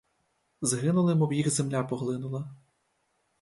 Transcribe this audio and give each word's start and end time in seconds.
Згинули, 0.61 1.15
мов 1.15 1.33
їх 1.33 1.49
земля 1.49 1.83
поглинула! 1.83 2.55